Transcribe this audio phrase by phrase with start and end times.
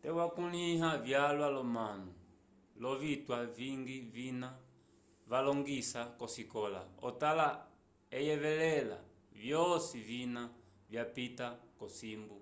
[0.00, 2.12] te wakunlya vyalwa lo manu
[2.82, 4.48] lovitwa vingi vina
[5.30, 7.46] valongisa kosikola otala
[8.18, 8.98] oyevelela
[9.42, 10.42] vyoci vina
[10.90, 11.46] vyapita
[11.78, 12.38] kocimbu